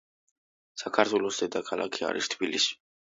საქართველოს 0.83 1.41
დედაქალაქი 1.41 2.07
არის 2.09 2.31
თბილისი 2.35 2.75